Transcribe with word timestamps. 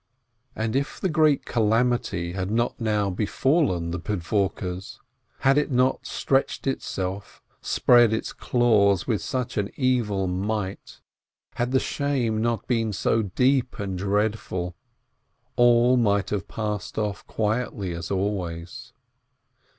And 0.55 0.75
if 0.75 0.99
the 0.99 1.09
great 1.09 1.45
calamity 1.45 2.31
had 2.33 2.49
not 2.49 2.81
now 2.81 3.11
befallen 3.11 3.91
the 3.91 3.99
Pidvorkes, 3.99 4.97
had 5.41 5.59
it 5.59 5.69
not 5.69 6.07
stretched 6.07 6.65
itself, 6.65 7.39
spread 7.61 8.11
its 8.11 8.33
claws 8.33 9.05
with 9.05 9.21
such 9.21 9.57
an 9.57 9.69
evil 9.75 10.25
might, 10.25 11.01
had 11.53 11.71
the 11.71 11.79
shame 11.79 12.41
not 12.41 12.65
been 12.65 12.91
so 12.93 13.21
deep 13.21 13.77
and 13.77 13.95
dreadful, 13.95 14.75
all 15.55 15.97
might 15.97 16.31
have 16.31 16.47
passed 16.47 16.97
off 16.97 17.23
quietly 17.27 17.93
as 17.93 18.09
always. 18.09 18.93